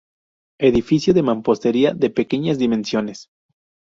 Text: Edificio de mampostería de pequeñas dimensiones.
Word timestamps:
Edificio 0.59 1.13
de 1.13 1.21
mampostería 1.21 1.91
de 1.93 2.09
pequeñas 2.09 2.57
dimensiones. 2.57 3.29